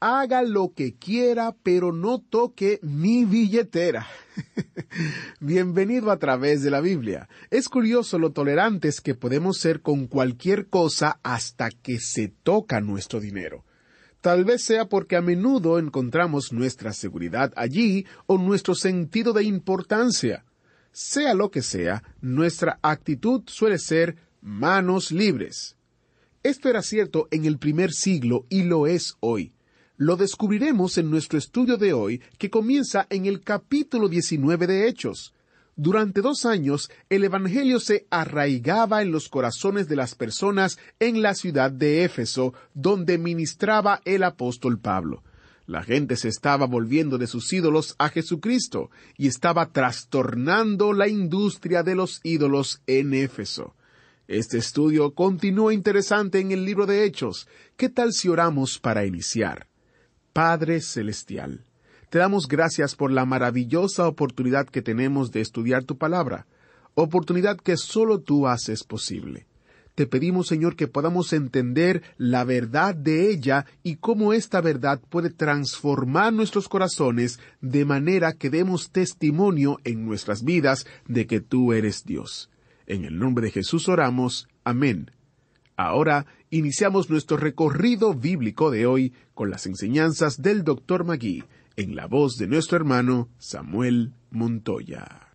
[0.00, 4.06] Haga lo que quiera, pero no toque mi billetera.
[5.40, 7.28] Bienvenido a través de la Biblia.
[7.50, 13.18] Es curioso lo tolerantes que podemos ser con cualquier cosa hasta que se toca nuestro
[13.18, 13.64] dinero.
[14.20, 20.44] Tal vez sea porque a menudo encontramos nuestra seguridad allí o nuestro sentido de importancia.
[20.92, 25.76] Sea lo que sea, nuestra actitud suele ser manos libres.
[26.44, 29.54] Esto era cierto en el primer siglo y lo es hoy.
[30.00, 35.34] Lo descubriremos en nuestro estudio de hoy, que comienza en el capítulo 19 de Hechos.
[35.74, 41.34] Durante dos años, el Evangelio se arraigaba en los corazones de las personas en la
[41.34, 45.24] ciudad de Éfeso, donde ministraba el apóstol Pablo.
[45.66, 51.82] La gente se estaba volviendo de sus ídolos a Jesucristo y estaba trastornando la industria
[51.82, 53.74] de los ídolos en Éfeso.
[54.28, 57.48] Este estudio continúa interesante en el libro de Hechos.
[57.76, 59.67] ¿Qué tal si oramos para iniciar?
[60.38, 61.64] Padre Celestial,
[62.10, 66.46] te damos gracias por la maravillosa oportunidad que tenemos de estudiar tu palabra,
[66.94, 69.48] oportunidad que solo tú haces posible.
[69.96, 75.30] Te pedimos, Señor, que podamos entender la verdad de ella y cómo esta verdad puede
[75.30, 82.04] transformar nuestros corazones de manera que demos testimonio en nuestras vidas de que tú eres
[82.04, 82.48] Dios.
[82.86, 84.46] En el nombre de Jesús oramos.
[84.62, 85.10] Amén.
[85.76, 91.04] Ahora iniciamos nuestro recorrido bíblico de hoy con las enseñanzas del Dr.
[91.04, 91.44] Magui
[91.76, 95.32] en la voz de nuestro hermano Samuel Montoya.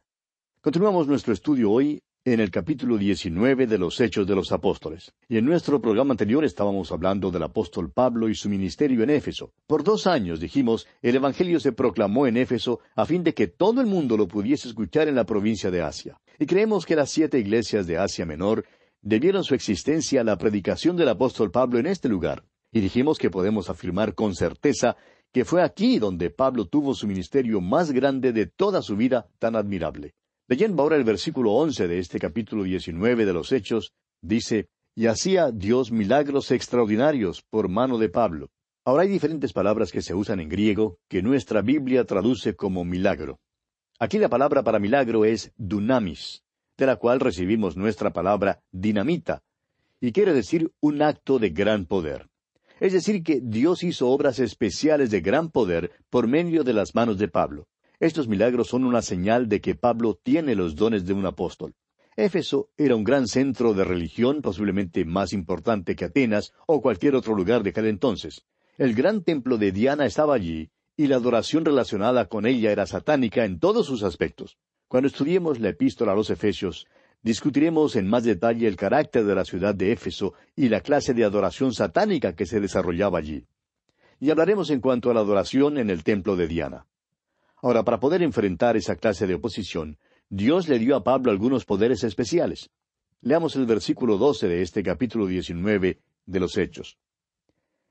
[0.61, 5.13] Continuamos nuestro estudio hoy en el capítulo 19 de los Hechos de los Apóstoles.
[5.27, 9.51] Y en nuestro programa anterior estábamos hablando del apóstol Pablo y su ministerio en Éfeso.
[9.67, 13.81] Por dos años, dijimos, el Evangelio se proclamó en Éfeso a fin de que todo
[13.81, 16.17] el mundo lo pudiese escuchar en la provincia de Asia.
[16.39, 18.65] Y creemos que las siete iglesias de Asia Menor
[19.03, 22.43] debieron su existencia a la predicación del apóstol Pablo en este lugar.
[22.71, 24.95] Y dijimos que podemos afirmar con certeza
[25.31, 29.55] que fue aquí donde Pablo tuvo su ministerio más grande de toda su vida tan
[29.55, 30.13] admirable.
[30.47, 35.51] Leyendo ahora el versículo once de este capítulo diecinueve de los Hechos, dice, y hacía
[35.51, 38.49] Dios milagros extraordinarios por mano de Pablo.
[38.85, 43.39] Ahora hay diferentes palabras que se usan en griego que nuestra Biblia traduce como milagro.
[43.99, 46.43] Aquí la palabra para milagro es dunamis,
[46.77, 49.43] de la cual recibimos nuestra palabra dinamita,
[49.99, 52.29] y quiere decir un acto de gran poder.
[52.79, 57.17] Es decir, que Dios hizo obras especiales de gran poder por medio de las manos
[57.17, 57.67] de Pablo.
[57.99, 61.73] Estos milagros son una señal de que Pablo tiene los dones de un apóstol.
[62.17, 67.33] Éfeso era un gran centro de religión, posiblemente más importante que Atenas o cualquier otro
[67.33, 68.43] lugar de aquel entonces.
[68.77, 73.45] El gran templo de Diana estaba allí, y la adoración relacionada con ella era satánica
[73.45, 74.57] en todos sus aspectos.
[74.93, 76.85] Cuando estudiemos la epístola a los Efesios,
[77.23, 81.23] discutiremos en más detalle el carácter de la ciudad de Éfeso y la clase de
[81.23, 83.47] adoración satánica que se desarrollaba allí.
[84.19, 86.85] Y hablaremos en cuanto a la adoración en el templo de Diana.
[87.63, 89.97] Ahora, para poder enfrentar esa clase de oposición,
[90.29, 92.69] Dios le dio a Pablo algunos poderes especiales.
[93.21, 96.99] Leamos el versículo doce de este capítulo diecinueve de los Hechos.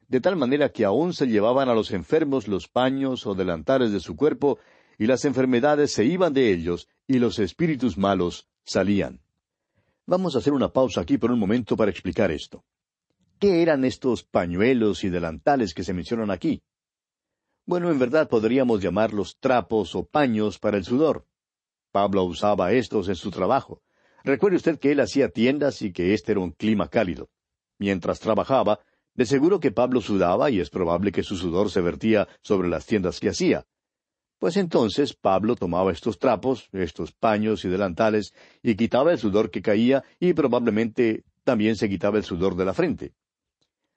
[0.06, 3.98] De tal manera que aún se llevaban a los enfermos los paños o delantares de
[3.98, 4.60] su cuerpo
[4.98, 9.20] y las enfermedades se iban de ellos, y los espíritus malos salían.
[10.06, 12.64] Vamos a hacer una pausa aquí por un momento para explicar esto.
[13.38, 16.62] ¿Qué eran estos pañuelos y delantales que se mencionan aquí?
[17.64, 21.26] Bueno, en verdad podríamos llamarlos trapos o paños para el sudor.
[21.92, 23.82] Pablo usaba estos en su trabajo.
[24.24, 27.30] Recuerde usted que él hacía tiendas y que este era un clima cálido.
[27.78, 28.80] Mientras trabajaba,
[29.14, 32.86] de seguro que Pablo sudaba y es probable que su sudor se vertía sobre las
[32.86, 33.66] tiendas que hacía.
[34.42, 39.62] Pues entonces Pablo tomaba estos trapos, estos paños y delantales, y quitaba el sudor que
[39.62, 43.12] caía y probablemente también se quitaba el sudor de la frente.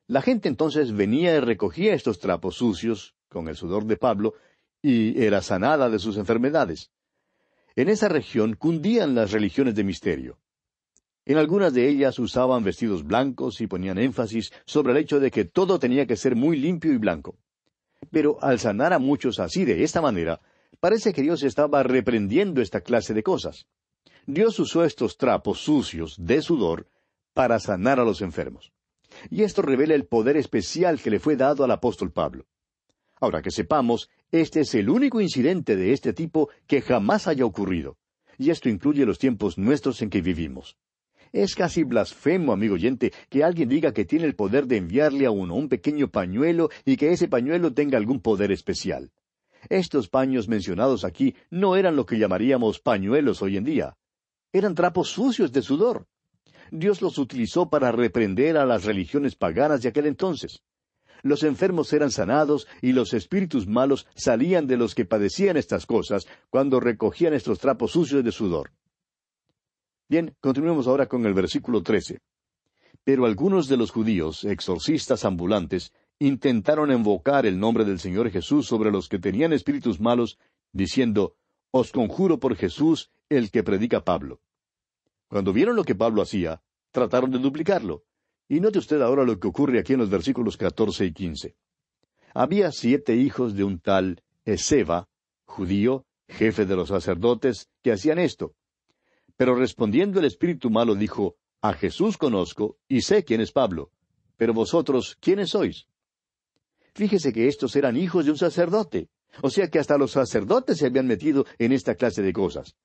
[0.05, 4.35] La gente entonces venía y recogía estos trapos sucios con el sudor de Pablo
[4.83, 6.91] y era sanada de sus enfermedades.
[7.75, 10.37] En esa región cundían las religiones de misterio.
[11.25, 15.45] En algunas de ellas usaban vestidos blancos y ponían énfasis sobre el hecho de que
[15.45, 17.35] todo tenía que ser muy limpio y blanco.
[18.11, 20.41] Pero al sanar a muchos así de esta manera,
[20.79, 23.67] parece que Dios estaba reprendiendo esta clase de cosas.
[24.25, 26.87] Dios usó estos trapos sucios de sudor
[27.33, 28.71] para sanar a los enfermos.
[29.29, 32.45] Y esto revela el poder especial que le fue dado al apóstol Pablo.
[33.19, 37.97] Ahora que sepamos, este es el único incidente de este tipo que jamás haya ocurrido.
[38.37, 40.77] Y esto incluye los tiempos nuestros en que vivimos.
[41.35, 45.31] Es casi blasfemo, amigo oyente, que alguien diga que tiene el poder de enviarle a
[45.31, 49.11] uno un pequeño pañuelo y que ese pañuelo tenga algún poder especial.
[49.67, 53.97] Estos paños mencionados aquí no eran lo que llamaríamos pañuelos hoy en día.
[54.53, 56.07] Eran trapos sucios de sudor.
[56.71, 60.61] Dios los utilizó para reprender a las religiones paganas de aquel entonces.
[61.21, 66.27] Los enfermos eran sanados y los espíritus malos salían de los que padecían estas cosas
[66.49, 68.71] cuando recogían estos trapos sucios de sudor.
[70.07, 72.19] Bien, continuemos ahora con el versículo 13.
[73.03, 78.91] Pero algunos de los judíos, exorcistas ambulantes, intentaron invocar el nombre del Señor Jesús sobre
[78.91, 80.37] los que tenían espíritus malos,
[80.71, 81.35] diciendo,
[81.71, 84.41] Os conjuro por Jesús, el que predica Pablo.
[85.27, 86.61] Cuando vieron lo que Pablo hacía,
[86.91, 88.03] trataron de duplicarlo.
[88.47, 91.55] Y note usted ahora lo que ocurre aquí en los versículos catorce y quince.
[92.35, 95.07] Había siete hijos de un tal Eseba,
[95.45, 98.53] judío, jefe de los sacerdotes, que hacían esto.
[99.37, 103.91] Pero respondiendo el espíritu malo dijo, A Jesús conozco y sé quién es Pablo,
[104.37, 105.87] pero vosotros, ¿quiénes sois?
[106.93, 109.09] Fíjese que estos eran hijos de un sacerdote,
[109.41, 112.75] o sea que hasta los sacerdotes se habían metido en esta clase de cosas.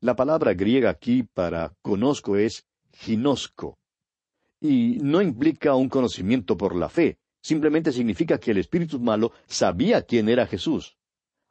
[0.00, 3.78] La palabra griega aquí para conozco es ginosco,
[4.60, 10.02] y no implica un conocimiento por la fe, simplemente significa que el espíritu malo sabía
[10.02, 10.96] quién era Jesús.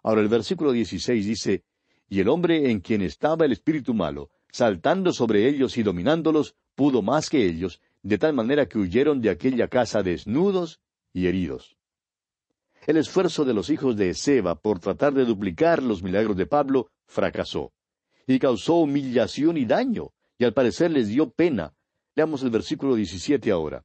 [0.04, 1.64] Ahora el versículo 16 dice,
[2.10, 7.01] y el hombre en quien estaba el espíritu malo saltando sobre ellos y dominándolos, pudo
[7.01, 10.80] más que ellos, de tal manera que huyeron de aquella casa desnudos
[11.13, 11.78] y heridos.
[12.88, 16.90] El esfuerzo de los hijos de Seba por tratar de duplicar los milagros de Pablo
[17.06, 17.74] fracasó,
[18.25, 21.74] y causó humillación y daño, y al parecer les dio pena.
[22.16, 23.84] Leamos el versículo 17 ahora.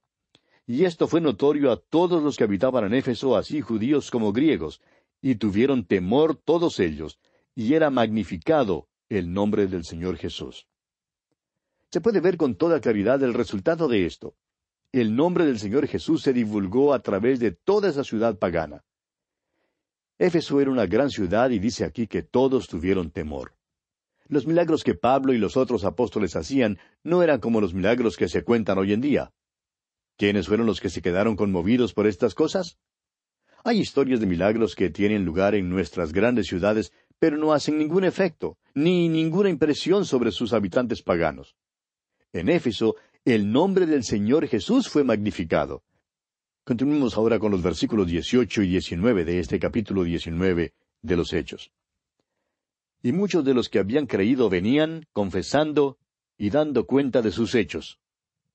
[0.67, 4.81] Y esto fue notorio a todos los que habitaban en Éfeso, así judíos como griegos,
[5.21, 7.19] y tuvieron temor todos ellos,
[7.55, 10.67] y era magnificado el nombre del Señor Jesús.
[11.91, 14.35] Se puede ver con toda claridad el resultado de esto.
[14.93, 18.85] El nombre del Señor Jesús se divulgó a través de toda esa ciudad pagana.
[20.19, 23.55] Éfeso era una gran ciudad y dice aquí que todos tuvieron temor.
[24.27, 28.29] Los milagros que Pablo y los otros apóstoles hacían no eran como los milagros que
[28.29, 29.33] se cuentan hoy en día.
[30.17, 32.79] ¿Quiénes fueron los que se quedaron conmovidos por estas cosas?
[33.65, 38.05] Hay historias de milagros que tienen lugar en nuestras grandes ciudades pero no hacen ningún
[38.05, 41.57] efecto, ni ninguna impresión sobre sus habitantes paganos.
[42.33, 45.83] En Éfeso, el nombre del Señor Jesús fue magnificado.
[46.65, 51.71] Continuemos ahora con los versículos 18 y 19 de este capítulo 19 de los Hechos.
[53.03, 55.99] Y muchos de los que habían creído venían, confesando
[56.39, 57.99] y dando cuenta de sus hechos.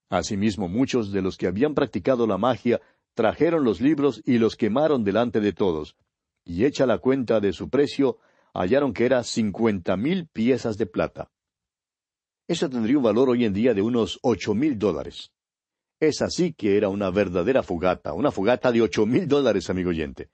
[0.09, 2.81] Asimismo, muchos de los que habían practicado la magia
[3.13, 5.95] trajeron los libros y los quemaron delante de todos,
[6.43, 8.17] y hecha la cuenta de su precio,
[8.53, 11.31] hallaron que era cincuenta mil piezas de plata.
[12.47, 15.31] Eso tendría un valor hoy en día de unos ocho mil dólares.
[15.99, 20.29] Es así que era una verdadera fogata, una fogata de ocho mil dólares, amigo oyente.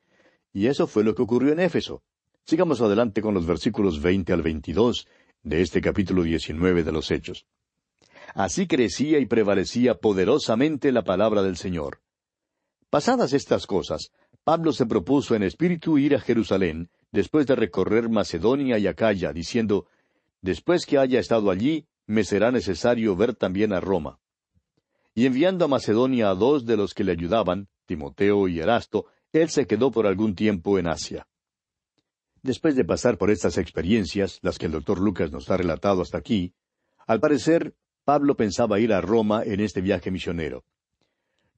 [0.53, 2.03] Y eso fue lo que ocurrió en Éfeso.
[2.45, 5.07] Sigamos adelante con los versículos veinte al veintidós
[5.43, 7.47] de este capítulo diecinueve de los Hechos.
[8.33, 12.01] Así crecía y prevalecía poderosamente la palabra del Señor.
[12.89, 14.11] Pasadas estas cosas,
[14.43, 19.87] Pablo se propuso en espíritu ir a Jerusalén, después de recorrer Macedonia y Acaya, diciendo,
[20.41, 24.19] Después que haya estado allí, me será necesario ver también a Roma.
[25.15, 29.49] Y enviando a Macedonia a dos de los que le ayudaban, Timoteo y Erasto, él
[29.49, 31.27] se quedó por algún tiempo en Asia.
[32.43, 36.19] Después de pasar por estas experiencias, las que el doctor Lucas nos ha relatado hasta
[36.19, 36.53] aquí,
[37.07, 40.63] al parecer, Pablo pensaba ir a Roma en este viaje misionero.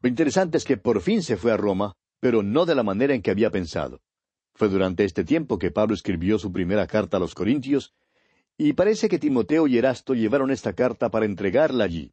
[0.01, 3.13] Lo interesante es que por fin se fue a Roma, pero no de la manera
[3.13, 3.99] en que había pensado.
[4.57, 7.93] Fue durante este tiempo que Pablo escribió su primera carta a los Corintios,
[8.57, 12.11] y parece que Timoteo y Erasto llevaron esta carta para entregarla allí.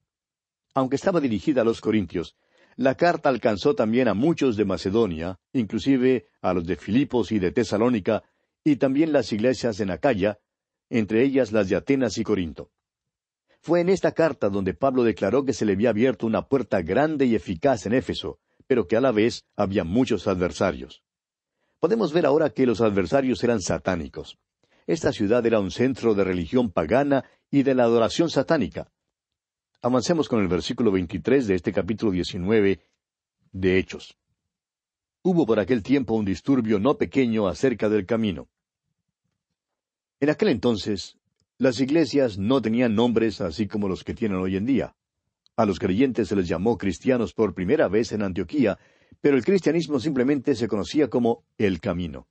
[0.75, 2.37] Aunque estaba dirigida a los Corintios,
[2.77, 7.51] la carta alcanzó también a muchos de Macedonia, inclusive a los de Filipos y de
[7.51, 8.25] Tesalónica,
[8.63, 10.39] y también las iglesias en Acaya,
[10.91, 12.71] entre ellas las de Atenas y Corinto.
[13.63, 17.25] Fue en esta carta donde Pablo declaró que se le había abierto una puerta grande
[17.25, 21.04] y eficaz en Éfeso, pero que a la vez había muchos adversarios.
[21.85, 24.39] Podemos ver ahora que los adversarios eran satánicos.
[24.87, 28.91] Esta ciudad era un centro de religión pagana y de la adoración satánica.
[29.83, 32.81] Avancemos con el versículo 23 de este capítulo 19
[33.53, 34.17] de Hechos.
[35.21, 38.49] Hubo por aquel tiempo un disturbio no pequeño acerca del camino.
[40.21, 41.19] En aquel entonces,
[41.59, 44.97] las iglesias no tenían nombres así como los que tienen hoy en día.
[45.55, 48.79] A los creyentes se les llamó cristianos por primera vez en Antioquía,
[49.21, 52.27] pero el cristianismo simplemente se conocía como el camino.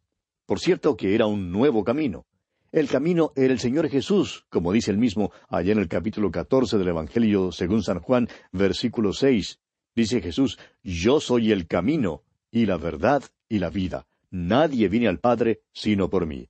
[0.46, 2.26] Por cierto que era un nuevo camino.
[2.72, 6.78] El camino era el Señor Jesús, como dice el mismo allá en el capítulo catorce
[6.78, 9.60] del Evangelio según San Juan, versículo seis.
[9.96, 14.08] Dice Jesús, Yo soy el camino, y la verdad, y la vida.
[14.32, 16.50] Nadie viene al Padre sino por mí.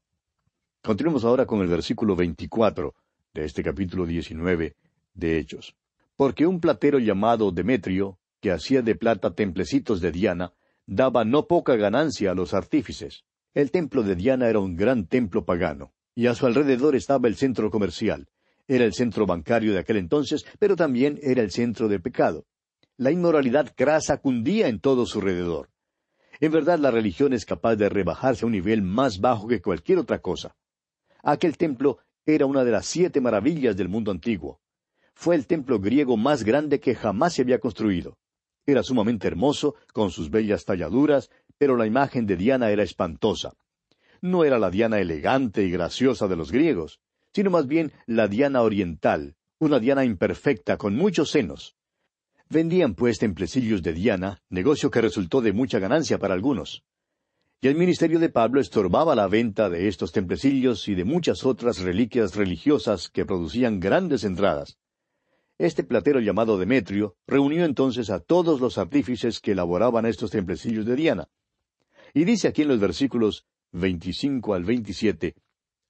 [0.81, 2.95] Continuemos ahora con el versículo veinticuatro
[3.33, 4.75] de este capítulo diecinueve
[5.13, 5.75] de Hechos.
[6.15, 10.51] Porque un platero llamado Demetrio, que hacía de plata templecitos de Diana,
[10.85, 13.23] daba no poca ganancia a los artífices.
[13.53, 17.37] El templo de Diana era un gran templo pagano y a su alrededor estaba el
[17.37, 18.27] centro comercial.
[18.67, 22.45] Era el centro bancario de aquel entonces, pero también era el centro del pecado.
[22.97, 25.69] La inmoralidad crasa cundía en todo su alrededor.
[26.41, 29.99] En verdad la religión es capaz de rebajarse a un nivel más bajo que cualquier
[29.99, 30.57] otra cosa.
[31.23, 34.59] Aquel templo era una de las siete maravillas del mundo antiguo.
[35.13, 38.17] Fue el templo griego más grande que jamás se había construido.
[38.65, 43.53] Era sumamente hermoso, con sus bellas talladuras, pero la imagen de Diana era espantosa
[44.23, 47.01] no era la Diana elegante y graciosa de los griegos,
[47.33, 51.75] sino más bien la Diana oriental, una Diana imperfecta con muchos senos.
[52.49, 56.85] Vendían pues templecillos de Diana, negocio que resultó de mucha ganancia para algunos.
[57.59, 61.79] Y el ministerio de Pablo estorbaba la venta de estos templecillos y de muchas otras
[61.79, 64.77] reliquias religiosas que producían grandes entradas.
[65.57, 70.95] Este platero llamado Demetrio reunió entonces a todos los artífices que elaboraban estos templecillos de
[70.95, 71.29] Diana.
[72.13, 75.35] Y dice aquí en los versículos 25 al 27,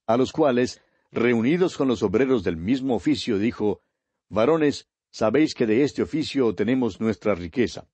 [0.08, 3.82] a los cuales, reunidos con los obreros del mismo oficio, dijo,
[4.30, 7.88] Varones, sabéis que de este oficio tenemos nuestra riqueza.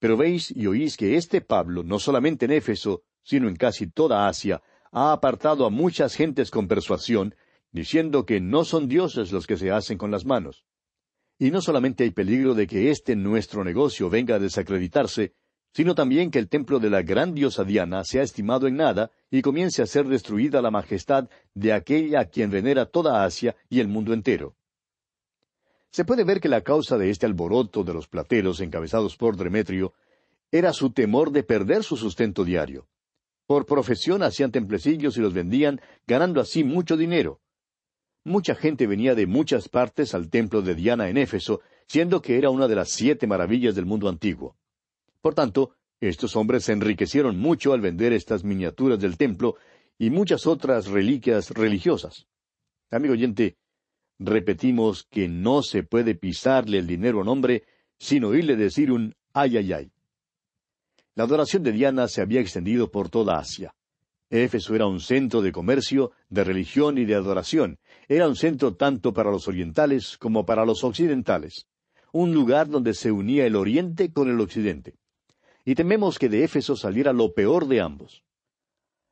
[0.00, 4.28] Pero veis y oís que este Pablo, no solamente en Éfeso, sino en casi toda
[4.28, 7.34] Asia, ha apartado a muchas gentes con persuasión,
[7.72, 10.64] diciendo que no son dioses los que se hacen con las manos.
[11.38, 15.34] Y no solamente hay peligro de que este nuestro negocio venga a desacreditarse,
[15.72, 19.42] sino también que el templo de la gran diosa Diana sea estimado en nada y
[19.42, 23.88] comience a ser destruida la majestad de aquella a quien venera toda Asia y el
[23.88, 24.56] mundo entero.
[25.90, 29.94] Se puede ver que la causa de este alboroto de los plateros encabezados por Demetrio
[30.50, 32.88] era su temor de perder su sustento diario.
[33.46, 37.40] Por profesión hacían templecillos y los vendían, ganando así mucho dinero.
[38.28, 42.50] Mucha gente venía de muchas partes al templo de Diana en Éfeso, siendo que era
[42.50, 44.54] una de las siete maravillas del mundo antiguo.
[45.22, 49.56] Por tanto, estos hombres se enriquecieron mucho al vender estas miniaturas del templo
[49.96, 52.26] y muchas otras reliquias religiosas.
[52.90, 53.56] Amigo oyente,
[54.18, 57.64] repetimos que no se puede pisarle el dinero a un hombre
[57.98, 59.92] sin oírle decir un ay ay ay.
[61.14, 63.74] La adoración de Diana se había extendido por toda Asia.
[64.30, 67.78] Éfeso era un centro de comercio, de religión y de adoración.
[68.08, 71.66] Era un centro tanto para los orientales como para los occidentales.
[72.12, 74.94] Un lugar donde se unía el oriente con el occidente
[75.68, 78.24] y tememos que de Éfeso saliera lo peor de ambos.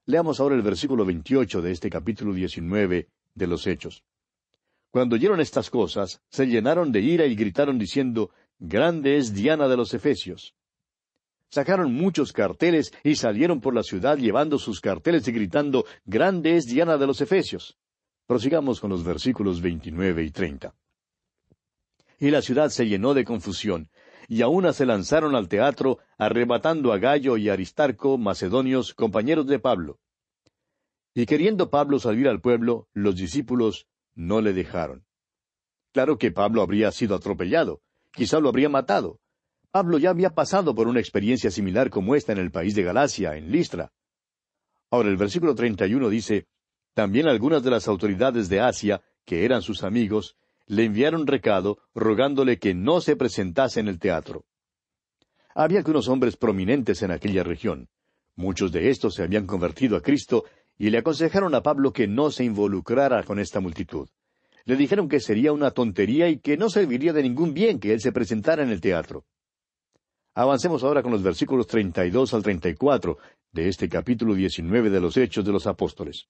[0.07, 4.03] Leamos ahora el versículo 28 de este capítulo 19 de los Hechos.
[4.91, 9.77] Cuando oyeron estas cosas, se llenaron de ira y gritaron diciendo, Grande es Diana de
[9.77, 10.55] los Efesios.
[11.57, 16.67] Sacaron muchos carteles y salieron por la ciudad llevando sus carteles y gritando, Grande es
[16.67, 17.79] Diana de los Efesios.
[18.27, 20.75] Prosigamos con los versículos 29 y 30.
[22.19, 23.89] Y la ciudad se llenó de confusión,
[24.29, 29.59] y a una se lanzaron al teatro, arrebatando a Gallo y Aristarco, macedonios, compañeros de
[29.59, 29.99] Pablo.
[31.15, 35.07] Y queriendo Pablo salir al pueblo, los discípulos no le dejaron.
[35.95, 37.81] Claro que Pablo habría sido atropellado,
[38.13, 39.21] quizá lo habría matado.
[39.77, 43.37] Pablo ya había pasado por una experiencia similar como esta en el país de Galacia,
[43.37, 43.93] en Listra.
[44.91, 46.47] Ahora el versículo 31 dice,
[46.95, 52.59] También algunas de las autoridades de Asia, que eran sus amigos, le enviaron recado rogándole
[52.59, 54.47] que no se presentase en el teatro.
[55.55, 57.91] Había algunos hombres prominentes en aquella región.
[58.35, 60.45] Muchos de estos se habían convertido a Cristo
[60.79, 64.09] y le aconsejaron a Pablo que no se involucrara con esta multitud.
[64.65, 68.01] Le dijeron que sería una tontería y que no serviría de ningún bien que él
[68.01, 69.27] se presentara en el teatro.
[70.39, 73.17] Avancemos ahora con los versículos 32 al 34
[73.53, 76.29] de este capítulo 19 de los Hechos de los Apóstoles.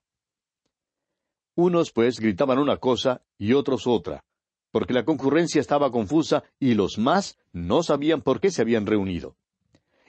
[1.57, 4.23] Unos, pues, gritaban una cosa y otros otra,
[4.71, 9.35] porque la concurrencia estaba confusa y los más no sabían por qué se habían reunido.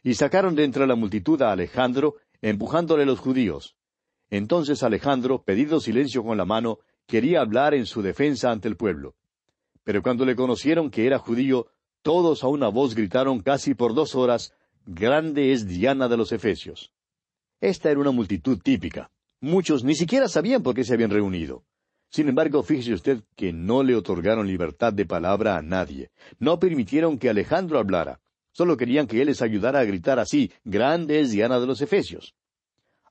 [0.04, 3.78] Y sacaron de entre la multitud a Alejandro, empujándole los judíos.
[4.30, 6.78] Entonces Alejandro, pedido silencio con la mano,
[7.08, 9.16] quería hablar en su defensa ante el pueblo.
[9.84, 11.66] Pero cuando le conocieron que era judío,
[12.08, 14.54] todos a una voz gritaron casi por dos horas,
[14.86, 16.94] Grande es Diana de los Efesios.
[17.60, 19.12] Esta era una multitud típica.
[19.42, 21.66] Muchos ni siquiera sabían por qué se habían reunido.
[22.10, 26.10] Sin embargo, fíjese usted que no le otorgaron libertad de palabra a nadie.
[26.40, 28.22] No permitieron que Alejandro hablara.
[28.54, 32.36] Solo querían que él les ayudara a gritar así, Grande es Diana de los Efesios.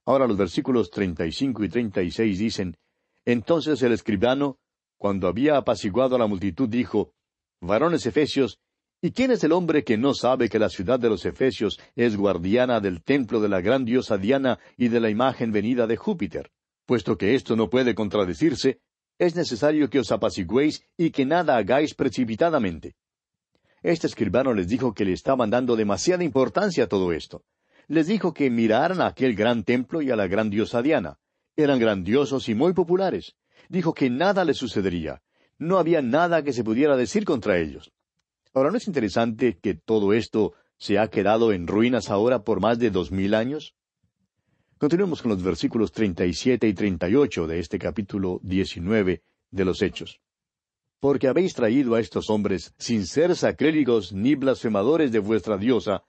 [0.07, 2.79] Ahora los versículos treinta y cinco y treinta y seis dicen,
[3.27, 4.57] Entonces el escribano,
[4.97, 7.13] cuando había apaciguado a la multitud, dijo,
[7.61, 8.59] Varones Efesios,
[9.03, 12.17] ¿Y quién es el hombre que no sabe que la ciudad de los Efesios es
[12.17, 16.51] guardiana del templo de la gran diosa Diana y de la imagen venida de Júpiter?
[16.87, 18.81] Puesto que esto no puede contradecirse,
[19.19, 22.97] es necesario que os apaciguéis y que nada hagáis precipitadamente.
[23.83, 27.45] Este escribano les dijo que le estaban dando demasiada importancia a todo esto.
[27.89, 31.19] Les dijo que miraran a aquel gran templo y a la gran diosa Diana.
[31.55, 33.37] Eran grandiosos y muy populares.
[33.69, 35.23] Dijo que nada les sucedería.
[35.59, 37.93] No había nada que se pudiera decir contra ellos.
[38.57, 42.79] Ahora, ¿no es interesante que todo esto se ha quedado en ruinas ahora por más
[42.79, 43.75] de dos mil años?
[44.79, 49.23] Continuemos con los versículos treinta y siete y treinta y ocho de este capítulo diecinueve
[49.51, 50.23] de los Hechos.
[51.01, 56.05] Porque habéis traído a estos hombres sin ser sacrílegos ni blasfemadores de vuestra diosa,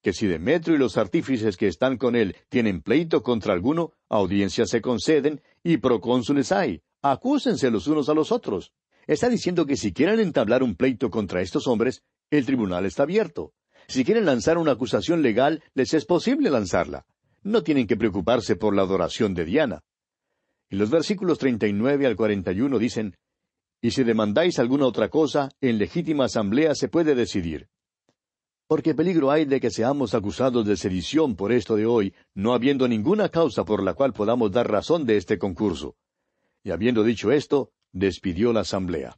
[0.00, 4.70] que si Demetrio y los artífices que están con él tienen pleito contra alguno, audiencias
[4.70, 6.80] se conceden y procónsules hay.
[7.02, 8.72] Acúsense los unos a los otros.
[9.08, 13.54] Está diciendo que si quieren entablar un pleito contra estos hombres, el tribunal está abierto.
[13.88, 17.06] Si quieren lanzar una acusación legal, les es posible lanzarla.
[17.42, 19.80] No tienen que preocuparse por la adoración de Diana.
[20.68, 23.16] Y los versículos 39 al 41 dicen,
[23.80, 27.70] Y si demandáis alguna otra cosa, en legítima asamblea se puede decidir.
[28.66, 32.86] Porque peligro hay de que seamos acusados de sedición por esto de hoy, no habiendo
[32.86, 35.96] ninguna causa por la cual podamos dar razón de este concurso.
[36.62, 39.16] Y habiendo dicho esto, despidió la asamblea.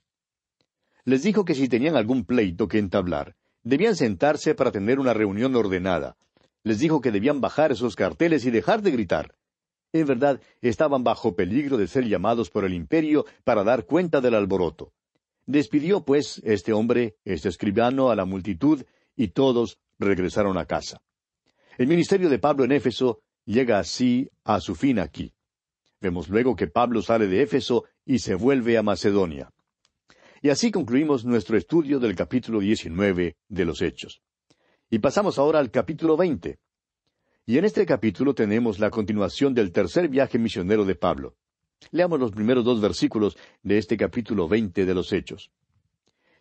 [1.04, 5.54] Les dijo que si tenían algún pleito que entablar, debían sentarse para tener una reunión
[5.56, 6.16] ordenada.
[6.62, 9.34] Les dijo que debían bajar esos carteles y dejar de gritar.
[9.92, 14.34] En verdad, estaban bajo peligro de ser llamados por el imperio para dar cuenta del
[14.34, 14.92] alboroto.
[15.46, 18.84] Despidió, pues, este hombre, este escribano, a la multitud,
[19.16, 21.02] y todos regresaron a casa.
[21.76, 25.32] El ministerio de Pablo en Éfeso llega así a su fin aquí.
[26.00, 29.52] Vemos luego que Pablo sale de Éfeso y se vuelve a Macedonia.
[30.42, 34.20] Y así concluimos nuestro estudio del capítulo 19 de los Hechos.
[34.90, 36.58] Y pasamos ahora al capítulo 20.
[37.46, 41.36] Y en este capítulo tenemos la continuación del tercer viaje misionero de Pablo.
[41.92, 45.52] Leamos los primeros dos versículos de este capítulo 20 de los Hechos.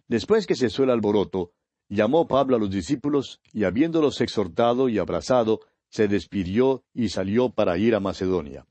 [0.08, 1.52] Después que cesó el alboroto,
[1.88, 7.78] llamó Pablo a los discípulos y habiéndolos exhortado y abrazado, se despidió y salió para
[7.78, 8.66] ir a Macedonia.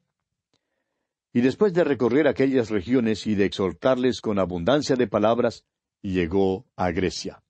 [1.33, 5.65] Y después de recorrer aquellas regiones y de exhortarles con abundancia de palabras,
[6.03, 7.43] llegó a Grecia.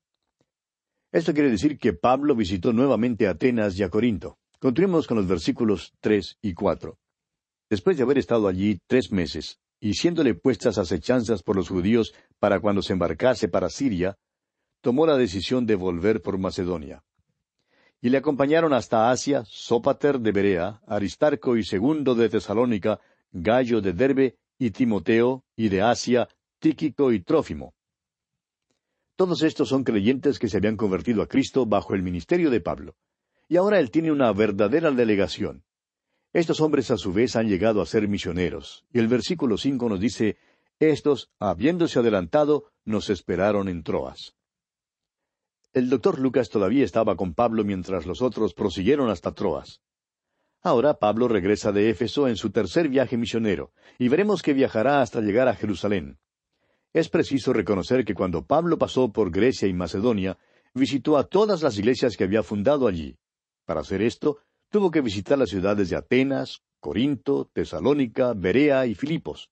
[1.11, 4.37] Esto quiere decir que Pablo visitó nuevamente Atenas y a Corinto.
[4.59, 6.99] Continuemos con los versículos tres y cuatro.
[7.69, 12.59] Después de haber estado allí tres meses, y siéndole puestas acechanzas por los judíos para
[12.59, 14.17] cuando se embarcase para Siria,
[14.81, 17.03] tomó la decisión de volver por Macedonia.
[18.01, 22.99] Y le acompañaron hasta Asia Sópater de Berea, Aristarco y Segundo de Tesalónica,
[23.31, 26.27] Gallo de Derbe y Timoteo, y de Asia,
[26.59, 27.73] Tíquico y Trófimo.
[29.15, 32.95] Todos estos son creyentes que se habían convertido a Cristo bajo el ministerio de Pablo.
[33.47, 35.63] Y ahora él tiene una verdadera delegación.
[36.33, 38.85] Estos hombres a su vez han llegado a ser misioneros.
[38.93, 40.37] Y el versículo cinco nos dice,
[40.79, 44.35] Estos, habiéndose adelantado, nos esperaron en Troas.
[45.73, 49.81] El doctor Lucas todavía estaba con Pablo mientras los otros prosiguieron hasta Troas.
[50.61, 55.21] Ahora Pablo regresa de Éfeso en su tercer viaje misionero, y veremos que viajará hasta
[55.21, 56.19] llegar a Jerusalén.
[56.91, 60.37] Es preciso reconocer que cuando Pablo pasó por Grecia y Macedonia,
[60.73, 63.17] visitó a todas las iglesias que había fundado allí.
[63.65, 69.51] Para hacer esto, tuvo que visitar las ciudades de Atenas, Corinto, Tesalónica, Berea y Filipos.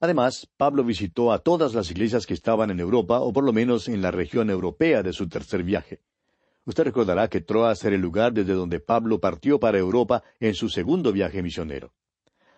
[0.00, 3.88] Además, Pablo visitó a todas las iglesias que estaban en Europa, o por lo menos
[3.88, 6.00] en la región europea de su tercer viaje.
[6.66, 10.68] Usted recordará que Troas era el lugar desde donde Pablo partió para Europa en su
[10.68, 11.92] segundo viaje misionero.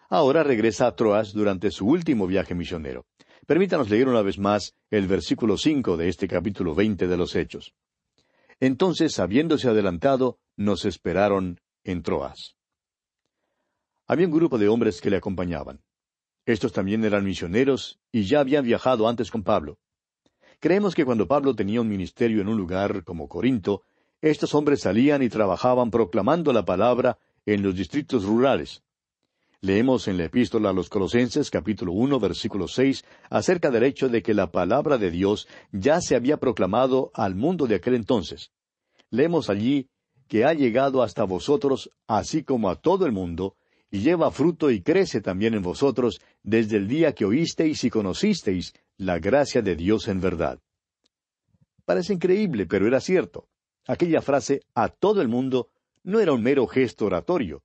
[0.08, 3.06] Ahora regresa a Troas durante su último viaje misionero.
[3.46, 7.74] Permítanos leer una vez más el versículo cinco de este capítulo veinte de los Hechos.
[8.60, 12.56] Entonces, habiéndose adelantado, nos esperaron en Troas.
[14.06, 15.82] Había un grupo de hombres que le acompañaban.
[16.44, 19.78] Estos también eran misioneros y ya habían viajado antes con Pablo.
[20.60, 23.82] Creemos que cuando Pablo tenía un ministerio en un lugar como Corinto,
[24.30, 28.82] estos hombres salían y trabajaban proclamando la palabra en los distritos rurales.
[29.60, 34.22] Leemos en la epístola a los Colosenses capítulo uno versículo seis acerca del hecho de
[34.22, 38.52] que la palabra de Dios ya se había proclamado al mundo de aquel entonces.
[39.10, 39.88] Leemos allí
[40.28, 43.56] que ha llegado hasta vosotros, así como a todo el mundo,
[43.90, 48.74] y lleva fruto y crece también en vosotros desde el día que oísteis y conocisteis
[48.96, 50.58] la gracia de Dios en verdad.
[51.84, 53.48] Parece increíble, pero era cierto.
[53.86, 55.68] Aquella frase a todo el mundo
[56.02, 57.62] no era un mero gesto oratorio.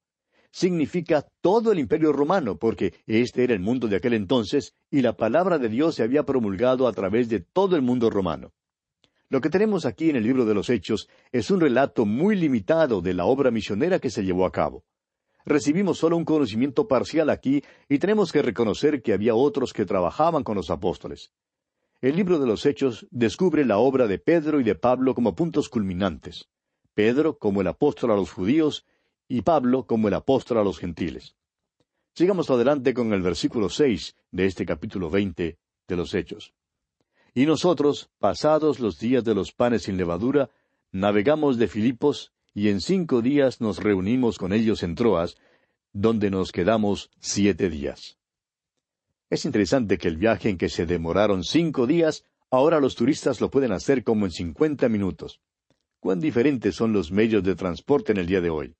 [0.51, 5.15] Significa todo el imperio romano, porque este era el mundo de aquel entonces y la
[5.15, 8.51] palabra de Dios se había promulgado a través de todo el mundo romano.
[9.29, 13.01] Lo que tenemos aquí en el libro de los Hechos es un relato muy limitado
[13.01, 14.83] de la obra misionera que se llevó a cabo.
[15.45, 20.43] Recibimos solo un conocimiento parcial aquí y tenemos que reconocer que había otros que trabajaban
[20.43, 21.31] con los apóstoles.
[22.01, 25.69] El libro de los Hechos descubre la obra de Pedro y de Pablo como puntos
[25.69, 26.49] culminantes.
[26.95, 28.87] Pedro como el apóstol a los judíos
[29.27, 31.35] y Pablo como el apóstol a los gentiles.
[32.15, 36.55] Sigamos adelante con el versículo seis de este capítulo veinte de los Hechos.
[37.35, 40.49] Y nosotros, pasados los días de los panes sin levadura,
[40.91, 45.37] navegamos de Filipos y en cinco días nos reunimos con ellos en Troas,
[45.93, 48.17] donde nos quedamos siete días.
[49.31, 53.49] Es interesante que el viaje en que se demoraron cinco días, ahora los turistas lo
[53.49, 55.39] pueden hacer como en cincuenta minutos.
[56.01, 58.75] Cuán diferentes son los medios de transporte en el día de hoy.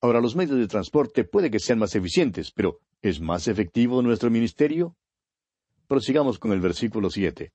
[0.00, 4.30] Ahora, los medios de transporte puede que sean más eficientes, pero ¿es más efectivo nuestro
[4.30, 4.96] ministerio?
[5.88, 7.52] Prosigamos con el versículo siete.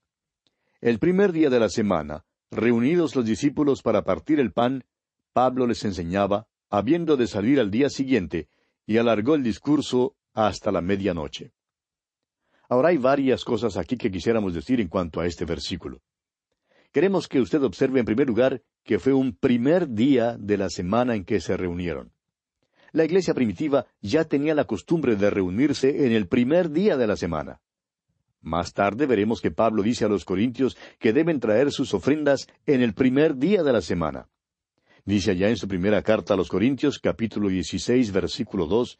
[0.82, 4.84] El primer día de la semana, reunidos los discípulos para partir el pan,
[5.32, 8.50] Pablo les enseñaba, habiendo de salir al día siguiente,
[8.86, 11.55] y alargó el discurso hasta la medianoche.
[12.70, 16.02] Ahora hay varias cosas aquí que quisiéramos decir en cuanto a este versículo.
[16.92, 21.16] Queremos que usted observe en primer lugar que fue un primer día de la semana
[21.16, 22.14] en que se reunieron.
[22.92, 27.18] La iglesia primitiva ya tenía la costumbre de reunirse en el primer día de la
[27.18, 27.60] semana.
[28.42, 32.82] Más tarde veremos que Pablo dice a los corintios que deben traer sus ofrendas en
[32.82, 34.30] el primer día de la semana.
[35.04, 39.00] Dice allá en su primera carta a los Corintios, capítulo 16, versículo 2,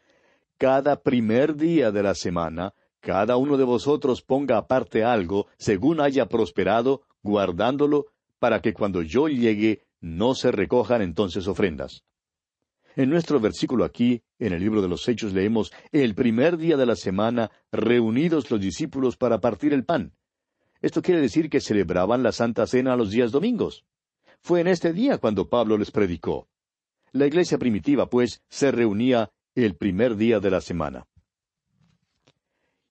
[0.58, 6.26] Cada primer día de la semana, cada uno de vosotros ponga aparte algo, según haya
[6.26, 8.08] prosperado, guardándolo,
[8.40, 12.04] para que cuando yo llegue no se recojan entonces ofrendas.
[12.96, 16.88] En nuestro versículo aquí, en el libro de los Hechos, leemos el primer día de
[16.88, 20.14] la semana, reunidos los discípulos para partir el pan.
[20.82, 23.86] Esto quiere decir que celebraban la Santa Cena los días domingos.
[24.42, 26.48] Fue en este día cuando Pablo les predicó.
[27.12, 31.06] La iglesia primitiva, pues, se reunía el primer día de la semana.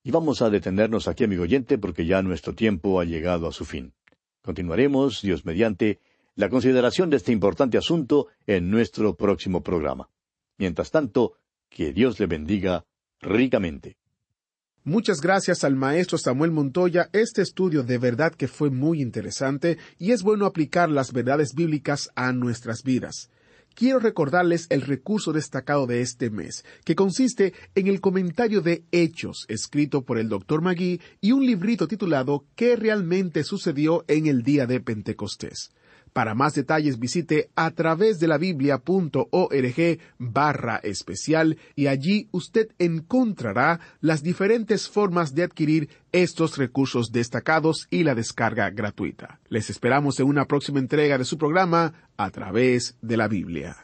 [0.07, 3.65] Y vamos a detenernos aquí, amigo oyente, porque ya nuestro tiempo ha llegado a su
[3.65, 3.95] fin.
[4.43, 5.99] Continuaremos, Dios mediante,
[6.35, 10.11] la consideración de este importante asunto en nuestro próximo programa.
[10.59, 11.39] Mientras tanto,
[11.71, 12.85] que Dios le bendiga
[13.23, 13.97] ricamente.
[14.83, 17.09] Muchas gracias al maestro Samuel Montoya.
[17.15, 22.11] Este estudio de verdad que fue muy interesante y es bueno aplicar las verdades bíblicas
[22.15, 23.31] a nuestras vidas.
[23.75, 29.47] Quiero recordarles el recurso destacado de este mes, que consiste en el comentario de Hechos,
[29.49, 30.63] escrito por el Dr.
[30.63, 35.73] Magui, y un librito titulado ¿Qué realmente sucedió en el día de Pentecostés?
[36.15, 43.81] Para más detalles visite a través de la biblia.org barra especial y allí usted encontrará
[44.01, 49.41] las diferentes formas de adquirir estos recursos destacados y la descarga gratuita.
[49.49, 53.84] Les esperamos en una próxima entrega de su programa a través de la Biblia.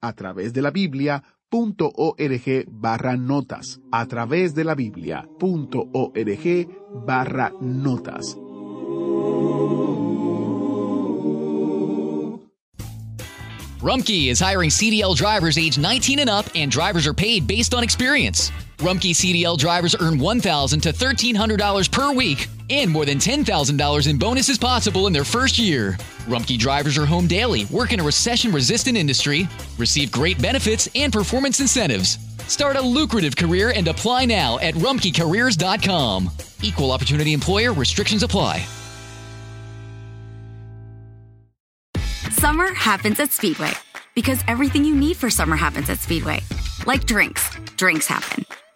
[0.00, 6.68] a través de la Biblia .org barra notas a través de la Biblia.org
[7.06, 8.36] barra notas.
[13.80, 17.84] Rumkey is hiring CDL drivers age 19 and up, and drivers are paid based on
[17.84, 18.50] experience.
[18.78, 24.56] Rumkey CDL drivers earn $1,000 to $1,300 per week, and more than $10,000 in bonuses
[24.56, 25.96] possible in their first year.
[26.26, 31.12] Rumkey drivers are home daily, work in a recession resistant industry, receive great benefits and
[31.12, 32.18] performance incentives.
[32.46, 36.30] Start a lucrative career and apply now at rumkeycareers.com.
[36.62, 38.64] Equal opportunity employer restrictions apply.
[42.30, 43.72] Summer happens at Speedway
[44.14, 46.40] because everything you need for summer happens at Speedway.
[46.86, 48.46] Like drinks, drinks happen.